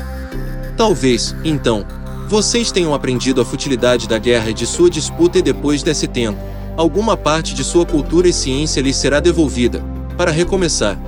Talvez, 0.82 1.36
então, 1.44 1.86
vocês 2.28 2.72
tenham 2.72 2.92
aprendido 2.92 3.40
a 3.40 3.46
futilidade 3.46 4.08
da 4.08 4.18
guerra 4.18 4.50
e 4.50 4.54
de 4.56 4.66
sua 4.66 4.90
disputa 4.90 5.38
e 5.38 5.42
depois 5.44 5.84
desse 5.84 6.08
tempo, 6.08 6.40
alguma 6.76 7.16
parte 7.16 7.54
de 7.54 7.64
sua 7.64 7.86
cultura 7.86 8.28
e 8.28 8.34
ciência 8.34 8.82
lhes 8.82 8.96
será 8.96 9.20
devolvida, 9.20 9.86
para 10.18 10.32
recomeçar. 10.32 11.00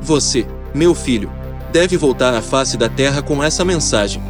Você, 0.00 0.48
meu 0.74 0.96
filho, 0.96 1.30
deve 1.70 1.96
voltar 1.96 2.34
à 2.34 2.42
face 2.42 2.76
da 2.76 2.88
terra 2.88 3.22
com 3.22 3.40
essa 3.40 3.64
mensagem. 3.64 4.20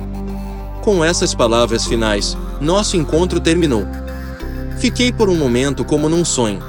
Com 0.82 1.02
essas 1.02 1.32
palavras 1.32 1.86
finais, 1.86 2.36
nosso 2.60 2.94
encontro 2.94 3.40
terminou. 3.40 3.86
Fiquei 4.78 5.10
por 5.10 5.30
um 5.30 5.36
momento 5.38 5.82
como 5.82 6.10
num 6.10 6.26
sonho. 6.26 6.62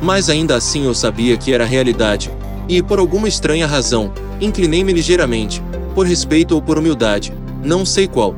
Mas 0.00 0.30
ainda 0.30 0.54
assim 0.54 0.84
eu 0.84 0.94
sabia 0.94 1.36
que 1.36 1.52
era 1.52 1.64
realidade, 1.64 2.30
e, 2.68 2.80
por 2.80 3.00
alguma 3.00 3.26
estranha 3.26 3.66
razão, 3.66 4.12
inclinei-me 4.40 4.92
ligeiramente, 4.92 5.60
por 5.98 6.06
respeito 6.06 6.54
ou 6.54 6.62
por 6.62 6.78
humildade, 6.78 7.32
não 7.60 7.84
sei 7.84 8.06
qual. 8.06 8.36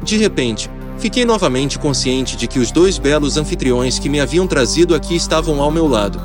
De 0.00 0.16
repente, 0.16 0.70
fiquei 0.96 1.24
novamente 1.24 1.76
consciente 1.76 2.36
de 2.36 2.46
que 2.46 2.60
os 2.60 2.70
dois 2.70 2.98
belos 2.98 3.36
anfitriões 3.36 3.98
que 3.98 4.08
me 4.08 4.20
haviam 4.20 4.46
trazido 4.46 4.94
aqui 4.94 5.16
estavam 5.16 5.60
ao 5.60 5.72
meu 5.72 5.88
lado. 5.88 6.20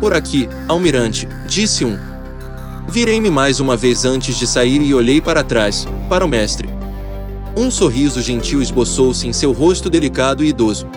Por 0.00 0.12
aqui, 0.12 0.48
almirante, 0.66 1.28
disse 1.46 1.84
um. 1.84 1.96
Virei-me 2.88 3.30
mais 3.30 3.60
uma 3.60 3.76
vez 3.76 4.04
antes 4.04 4.36
de 4.36 4.44
sair 4.44 4.82
e 4.82 4.92
olhei 4.92 5.20
para 5.20 5.44
trás, 5.44 5.86
para 6.08 6.24
o 6.24 6.28
mestre. 6.28 6.68
Um 7.56 7.70
sorriso 7.70 8.20
gentil 8.20 8.60
esboçou-se 8.60 9.28
em 9.28 9.32
seu 9.32 9.52
rosto 9.52 9.88
delicado 9.88 10.42
e 10.42 10.48
idoso. 10.48 10.88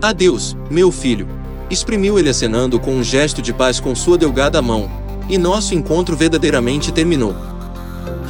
Adeus, 0.00 0.56
meu 0.70 0.90
filho, 0.90 1.28
exprimiu 1.68 2.18
ele 2.18 2.30
acenando 2.30 2.80
com 2.80 2.94
um 2.94 3.04
gesto 3.04 3.42
de 3.42 3.52
paz 3.52 3.78
com 3.78 3.94
sua 3.94 4.16
delgada 4.16 4.62
mão, 4.62 4.90
e 5.28 5.36
nosso 5.36 5.74
encontro 5.74 6.16
verdadeiramente 6.16 6.90
terminou. 6.90 7.49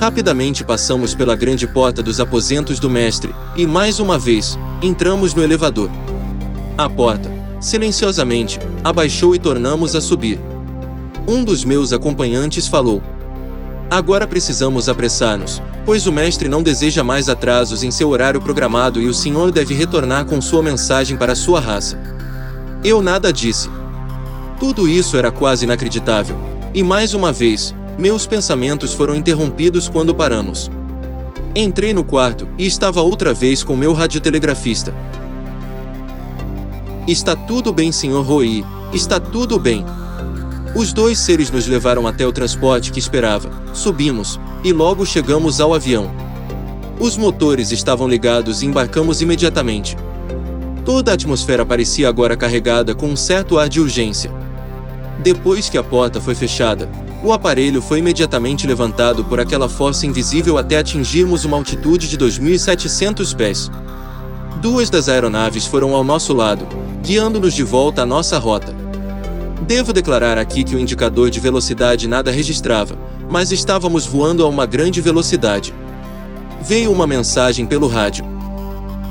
Rapidamente 0.00 0.64
passamos 0.64 1.14
pela 1.14 1.37
grande 1.37 1.66
porta 1.66 2.02
dos 2.02 2.21
aposentos 2.21 2.80
do 2.80 2.88
mestre, 2.88 3.35
e 3.54 3.66
mais 3.66 4.00
uma 4.00 4.19
vez, 4.19 4.59
entramos 4.80 5.35
no 5.35 5.42
elevador. 5.42 5.90
A 6.78 6.88
porta, 6.88 7.30
silenciosamente, 7.61 8.59
abaixou 8.83 9.35
e 9.35 9.38
tornamos 9.38 9.95
a 9.95 10.00
subir. 10.00 10.40
Um 11.28 11.45
dos 11.45 11.66
meus 11.66 11.92
acompanhantes 11.92 12.66
falou: 12.66 13.02
Agora 13.90 14.26
precisamos 14.26 14.88
apressar-nos, 14.88 15.61
pois 15.85 16.07
o 16.07 16.12
mestre 16.12 16.49
não 16.49 16.62
deseja 16.62 17.04
mais 17.04 17.28
atrasos 17.28 17.85
em 17.85 17.90
seu 17.90 18.09
horário 18.09 18.40
programado 18.40 19.02
e 19.02 19.07
o 19.07 19.12
senhor 19.12 19.52
deve 19.52 19.75
retornar 19.75 20.25
com 20.25 20.40
sua 20.40 20.62
mensagem 20.62 21.14
para 21.14 21.35
sua 21.35 21.61
raça. 21.61 22.00
Eu 22.83 23.02
nada 23.02 23.30
disse. 23.30 23.69
Tudo 24.59 24.88
isso 24.88 25.19
era 25.19 25.30
quase 25.30 25.66
inacreditável. 25.66 26.38
E 26.73 26.83
mais 26.83 27.12
uma 27.12 27.33
vez, 27.33 27.75
meus 28.00 28.26
pensamentos 28.26 28.95
foram 28.95 29.14
interrompidos 29.14 29.88
quando 29.88 30.14
paramos. 30.14 30.71
Entrei 31.54 31.92
no 31.92 32.02
quarto 32.02 32.49
e 32.57 32.66
estava 32.66 33.02
outra 33.02 33.35
vez 33.35 33.62
com 33.62 33.76
meu 33.76 33.92
radiotelegrafista. 33.92 34.95
Está 37.07 37.37
tudo 37.37 37.73
bem, 37.73 37.92
Sr. 37.92 38.23
Roi. 38.23 38.64
Está 38.95 39.21
tudo 39.21 39.59
bem. 39.59 39.85
Os 40.75 40.92
dois 40.92 41.19
seres 41.19 41.50
nos 41.50 41.66
levaram 41.66 42.07
até 42.07 42.26
o 42.26 42.33
transporte 42.33 42.90
que 42.90 42.99
esperava. 42.99 43.50
Subimos 43.75 44.40
e 44.64 44.73
logo 44.73 45.04
chegamos 45.04 45.61
ao 45.61 45.75
avião. 45.75 46.11
Os 46.99 47.16
motores 47.16 47.71
estavam 47.71 48.09
ligados 48.09 48.62
e 48.62 48.66
embarcamos 48.66 49.21
imediatamente. 49.21 49.97
Toda 50.85 51.11
a 51.11 51.14
atmosfera 51.14 51.66
parecia 51.66 52.09
agora 52.09 52.37
carregada 52.37 52.95
com 52.95 53.09
um 53.09 53.16
certo 53.16 53.59
ar 53.59 53.69
de 53.69 53.80
urgência. 53.80 54.30
Depois 55.23 55.69
que 55.69 55.76
a 55.76 55.83
porta 55.83 56.21
foi 56.21 56.35
fechada, 56.35 56.88
o 57.23 57.33
aparelho 57.33 57.83
foi 57.83 57.99
imediatamente 57.99 58.67
levantado 58.67 59.25
por 59.25 59.39
aquela 59.39 59.69
força 59.69 60.07
invisível 60.07 60.57
até 60.57 60.79
atingirmos 60.79 61.45
uma 61.45 61.57
altitude 61.57 62.09
de 62.09 62.17
2.700 62.17 63.37
pés. 63.37 63.71
Duas 64.61 64.89
das 64.89 65.09
aeronaves 65.09 65.67
foram 65.67 65.95
ao 65.95 66.03
nosso 66.03 66.33
lado, 66.33 66.67
guiando-nos 67.03 67.55
de 67.55 67.62
volta 67.62 68.03
à 68.03 68.07
nossa 68.07 68.39
rota. 68.39 68.75
Devo 69.67 69.93
declarar 69.93 70.39
aqui 70.39 70.65
que 70.65 70.75
o 70.75 70.79
indicador 70.79 71.31
de 71.31 71.41
velocidade 71.41 72.09
nada 72.09 72.31
registrava, 72.31 72.99
mas 73.29 73.53
estávamos 73.53 74.07
voando 74.07 74.45
a 74.45 74.49
uma 74.49 74.67
grande 74.67 75.00
velocidade. 75.00 75.75
Veio 76.62 76.91
uma 76.91 77.07
mensagem 77.07 77.67
pelo 77.67 77.87
rádio. 77.87 78.25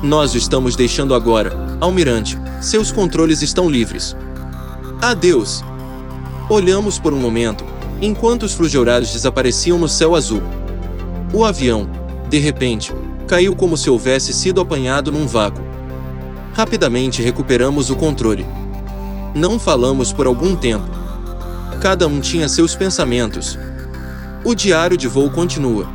Nós 0.02 0.34
o 0.34 0.36
estamos 0.36 0.76
deixando 0.76 1.14
agora, 1.14 1.52
almirante. 1.80 2.38
Seus 2.60 2.90
controles 2.90 3.42
estão 3.42 3.70
livres. 3.70 4.16
Adeus. 5.00 5.64
Olhamos 6.48 6.98
por 6.98 7.12
um 7.12 7.18
momento, 7.18 7.64
enquanto 8.00 8.44
os 8.44 8.54
flugeorados 8.54 9.12
desapareciam 9.12 9.78
no 9.78 9.88
céu 9.88 10.14
azul. 10.14 10.42
O 11.32 11.44
avião, 11.44 11.88
de 12.28 12.38
repente, 12.38 12.92
caiu 13.26 13.54
como 13.54 13.76
se 13.76 13.90
houvesse 13.90 14.32
sido 14.32 14.60
apanhado 14.60 15.12
num 15.12 15.26
vácuo. 15.26 15.62
Rapidamente 16.54 17.22
recuperamos 17.22 17.90
o 17.90 17.96
controle. 17.96 18.46
Não 19.34 19.58
falamos 19.58 20.12
por 20.12 20.26
algum 20.26 20.56
tempo. 20.56 20.88
Cada 21.80 22.06
um 22.06 22.20
tinha 22.20 22.48
seus 22.48 22.74
pensamentos. 22.74 23.58
O 24.44 24.54
diário 24.54 24.96
de 24.96 25.06
voo 25.06 25.30
continua. 25.30 25.86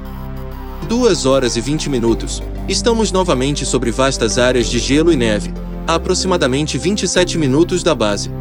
Duas 0.88 1.25
horas 1.25 1.55
e 1.55 1.62
vinte 1.62 1.89
minutos. 1.89 2.41
Estamos 2.67 3.12
novamente 3.12 3.65
sobre 3.65 3.91
vastas 3.91 4.38
áreas 4.38 4.67
de 4.67 4.79
gelo 4.79 5.12
e 5.12 5.15
neve, 5.15 5.53
a 5.85 5.95
aproximadamente 5.95 6.77
27 6.77 7.38
minutos 7.38 7.83
da 7.83 7.93
base. 7.93 8.31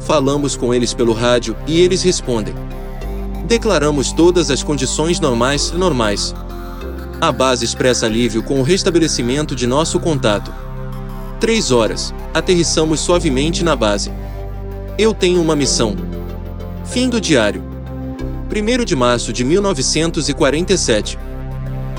Falamos 0.00 0.56
com 0.56 0.74
eles 0.74 0.92
pelo 0.92 1.12
rádio 1.12 1.56
e 1.66 1.80
eles 1.80 2.02
respondem. 2.02 2.54
Declaramos 3.48 4.12
todas 4.12 4.50
as 4.50 4.62
condições 4.62 5.18
normais 5.18 5.72
normais. 5.72 6.34
A 7.18 7.32
base 7.32 7.64
expressa 7.64 8.04
alívio 8.04 8.42
com 8.42 8.60
o 8.60 8.62
restabelecimento 8.62 9.56
de 9.56 9.66
nosso 9.66 9.98
contato. 9.98 10.52
Três 11.40 11.70
horas. 11.70 12.12
Aterrissamos 12.34 13.00
suavemente 13.00 13.64
na 13.64 13.74
base. 13.74 14.12
Eu 14.98 15.14
tenho 15.14 15.40
uma 15.40 15.56
missão. 15.56 15.96
Fim 16.84 17.08
do 17.08 17.18
diário. 17.18 17.64
1 18.54 18.84
de 18.84 18.94
março 18.94 19.32
de 19.32 19.42
1947. 19.44 21.18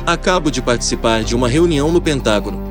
Acabo 0.05 0.51
de 0.51 0.61
participar 0.61 1.23
de 1.23 1.35
uma 1.35 1.47
reunião 1.47 1.91
no 1.91 1.99
Pentágono. 1.99 2.61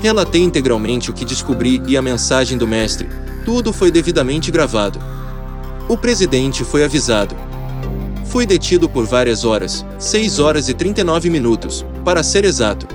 Relatei 0.00 0.42
integralmente 0.42 1.10
o 1.10 1.14
que 1.14 1.24
descobri 1.24 1.82
e 1.88 1.96
a 1.96 2.02
mensagem 2.02 2.56
do 2.56 2.66
mestre. 2.66 3.08
Tudo 3.44 3.72
foi 3.72 3.90
devidamente 3.90 4.52
gravado. 4.52 5.00
O 5.88 5.98
presidente 5.98 6.62
foi 6.62 6.84
avisado. 6.84 7.47
Fui 8.28 8.44
detido 8.44 8.90
por 8.90 9.06
várias 9.06 9.42
horas, 9.42 9.86
6 9.98 10.38
horas 10.38 10.68
e 10.68 10.74
39 10.74 11.30
minutos, 11.30 11.84
para 12.04 12.22
ser 12.22 12.44
exato. 12.44 12.86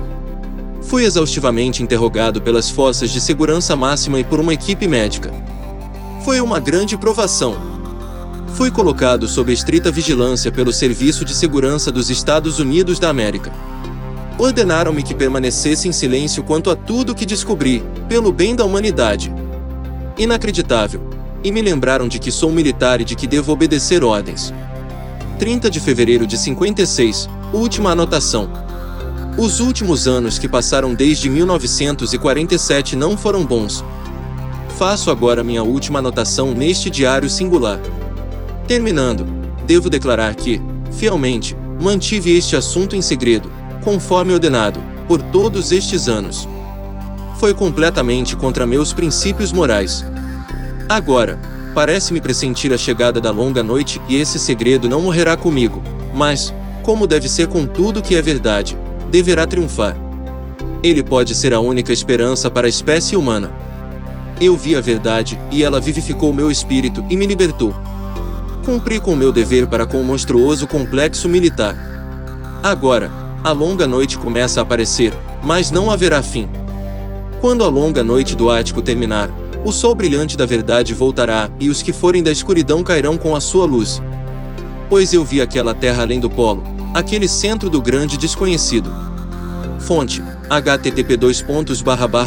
Fui 0.80 1.04
exaustivamente 1.04 1.82
interrogado 1.82 2.40
pelas 2.40 2.70
forças 2.70 3.10
de 3.10 3.20
segurança 3.20 3.74
máxima 3.74 4.20
e 4.20 4.24
por 4.24 4.38
uma 4.38 4.54
equipe 4.54 4.86
médica. 4.86 5.32
Foi 6.24 6.40
uma 6.40 6.60
grande 6.60 6.96
provação. 6.96 7.56
Fui 8.54 8.70
colocado 8.70 9.26
sob 9.26 9.52
estrita 9.52 9.90
vigilância 9.90 10.52
pelo 10.52 10.72
Serviço 10.72 11.24
de 11.24 11.34
Segurança 11.34 11.90
dos 11.90 12.10
Estados 12.10 12.60
Unidos 12.60 13.00
da 13.00 13.08
América. 13.08 13.52
Ordenaram-me 14.38 15.02
que 15.02 15.16
permanecesse 15.16 15.88
em 15.88 15.92
silêncio 15.92 16.44
quanto 16.44 16.70
a 16.70 16.76
tudo 16.76 17.14
que 17.14 17.26
descobri, 17.26 17.82
pelo 18.08 18.30
bem 18.30 18.54
da 18.54 18.64
humanidade. 18.64 19.34
Inacreditável. 20.16 21.10
E 21.42 21.50
me 21.50 21.60
lembraram 21.60 22.06
de 22.06 22.20
que 22.20 22.30
sou 22.30 22.52
militar 22.52 23.00
e 23.00 23.04
de 23.04 23.16
que 23.16 23.26
devo 23.26 23.52
obedecer 23.52 24.04
ordens. 24.04 24.54
30 25.38 25.68
de 25.70 25.80
fevereiro 25.80 26.26
de 26.26 26.38
56, 26.38 27.28
última 27.52 27.90
anotação. 27.90 28.48
Os 29.36 29.58
últimos 29.58 30.06
anos 30.06 30.38
que 30.38 30.48
passaram 30.48 30.94
desde 30.94 31.28
1947 31.28 32.94
não 32.94 33.16
foram 33.16 33.44
bons. 33.44 33.84
Faço 34.78 35.10
agora 35.10 35.42
minha 35.42 35.62
última 35.62 35.98
anotação 35.98 36.52
neste 36.54 36.88
diário 36.88 37.28
singular. 37.28 37.80
Terminando, 38.68 39.26
devo 39.66 39.90
declarar 39.90 40.34
que, 40.34 40.62
fielmente, 40.92 41.56
mantive 41.80 42.36
este 42.36 42.54
assunto 42.54 42.94
em 42.94 43.02
segredo, 43.02 43.50
conforme 43.82 44.32
ordenado, 44.32 44.80
por 45.08 45.20
todos 45.20 45.72
estes 45.72 46.08
anos. 46.08 46.48
Foi 47.38 47.52
completamente 47.52 48.36
contra 48.36 48.66
meus 48.66 48.92
princípios 48.92 49.52
morais. 49.52 50.04
Agora, 50.88 51.38
Parece-me 51.74 52.20
pressentir 52.20 52.72
a 52.72 52.78
chegada 52.78 53.20
da 53.20 53.32
longa 53.32 53.60
noite 53.60 54.00
e 54.08 54.14
esse 54.14 54.38
segredo 54.38 54.88
não 54.88 55.02
morrerá 55.02 55.36
comigo, 55.36 55.82
mas, 56.14 56.54
como 56.84 57.04
deve 57.04 57.28
ser 57.28 57.48
com 57.48 57.66
tudo 57.66 58.00
que 58.00 58.14
é 58.14 58.22
verdade, 58.22 58.78
deverá 59.10 59.44
triunfar. 59.44 59.96
Ele 60.84 61.02
pode 61.02 61.34
ser 61.34 61.52
a 61.52 61.58
única 61.58 61.92
esperança 61.92 62.48
para 62.48 62.68
a 62.68 62.70
espécie 62.70 63.16
humana. 63.16 63.50
Eu 64.40 64.56
vi 64.56 64.76
a 64.76 64.80
verdade 64.80 65.36
e 65.50 65.64
ela 65.64 65.80
vivificou 65.80 66.32
meu 66.32 66.48
espírito 66.48 67.04
e 67.10 67.16
me 67.16 67.26
libertou. 67.26 67.74
Cumpri 68.64 69.00
com 69.00 69.16
meu 69.16 69.32
dever 69.32 69.66
para 69.66 69.84
com 69.84 70.00
o 70.00 70.04
monstruoso 70.04 70.68
complexo 70.68 71.28
militar. 71.28 71.76
Agora, 72.62 73.10
a 73.42 73.50
longa 73.50 73.86
noite 73.86 74.16
começa 74.16 74.60
a 74.60 74.62
aparecer, 74.62 75.12
mas 75.42 75.72
não 75.72 75.90
haverá 75.90 76.22
fim. 76.22 76.48
Quando 77.40 77.64
a 77.64 77.68
longa 77.68 78.04
noite 78.04 78.36
do 78.36 78.48
ático 78.48 78.80
terminar, 78.80 79.28
o 79.64 79.72
sol 79.72 79.94
brilhante 79.94 80.36
da 80.36 80.44
verdade 80.46 80.92
voltará, 80.92 81.48
e 81.58 81.70
os 81.70 81.82
que 81.82 81.92
forem 81.92 82.22
da 82.22 82.30
escuridão 82.30 82.84
cairão 82.84 83.16
com 83.16 83.34
a 83.34 83.40
sua 83.40 83.64
luz. 83.64 84.02
Pois 84.88 85.12
eu 85.12 85.24
vi 85.24 85.40
aquela 85.40 85.74
terra 85.74 86.02
além 86.02 86.20
do 86.20 86.28
polo, 86.28 86.62
aquele 86.92 87.26
centro 87.26 87.70
do 87.70 87.80
grande 87.80 88.16
desconhecido. 88.16 88.92
Fonte: 89.80 90.22
http 90.50 91.16